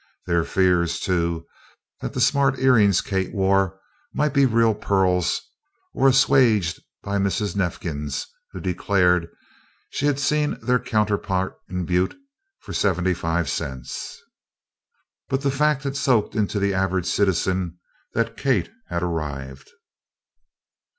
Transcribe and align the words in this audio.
Their 0.25 0.43
fears, 0.43 0.99
too, 0.99 1.45
that 1.99 2.13
the 2.13 2.19
smart 2.21 2.57
ear 2.57 2.73
rings 2.73 3.01
Kate 3.01 3.31
wore 3.35 3.79
might 4.15 4.33
be 4.33 4.47
real 4.47 4.73
pearls 4.73 5.39
were 5.93 6.07
assuaged 6.07 6.81
by 7.03 7.19
Mrs. 7.19 7.55
Neifkins, 7.55 8.25
who 8.51 8.59
declared 8.59 9.27
she 9.91 10.07
had 10.07 10.19
seen 10.19 10.57
their 10.59 10.79
counterpart 10.79 11.53
in 11.69 11.85
Butte 11.85 12.15
for 12.61 12.73
seventy 12.73 13.13
five 13.13 13.47
cents. 13.47 14.19
But 15.29 15.41
the 15.43 15.51
fact 15.51 15.83
had 15.83 15.95
soaked 15.95 16.33
into 16.33 16.59
the 16.59 16.73
average 16.73 17.05
citizen 17.05 17.77
that 18.15 18.35
Kate 18.35 18.71
had 18.87 19.03
"arrived." 19.03 19.69